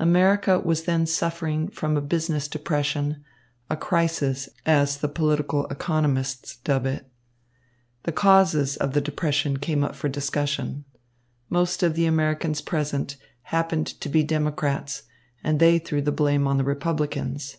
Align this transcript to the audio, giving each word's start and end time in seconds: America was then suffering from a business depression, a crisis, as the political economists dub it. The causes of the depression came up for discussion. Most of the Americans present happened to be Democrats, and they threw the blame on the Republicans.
America 0.00 0.58
was 0.58 0.86
then 0.86 1.06
suffering 1.06 1.68
from 1.68 1.96
a 1.96 2.00
business 2.00 2.48
depression, 2.48 3.22
a 3.70 3.76
crisis, 3.76 4.48
as 4.66 4.96
the 4.96 5.06
political 5.06 5.66
economists 5.66 6.56
dub 6.64 6.84
it. 6.84 7.08
The 8.02 8.10
causes 8.10 8.76
of 8.76 8.92
the 8.92 9.00
depression 9.00 9.58
came 9.58 9.84
up 9.84 9.94
for 9.94 10.08
discussion. 10.08 10.84
Most 11.48 11.84
of 11.84 11.94
the 11.94 12.06
Americans 12.06 12.60
present 12.60 13.14
happened 13.54 13.86
to 14.00 14.08
be 14.08 14.24
Democrats, 14.24 15.04
and 15.44 15.60
they 15.60 15.78
threw 15.78 16.02
the 16.02 16.10
blame 16.10 16.48
on 16.48 16.56
the 16.58 16.64
Republicans. 16.64 17.58